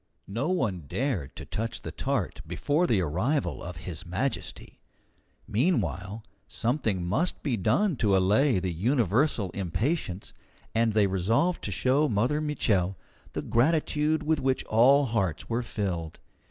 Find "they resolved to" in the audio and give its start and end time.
10.93-11.71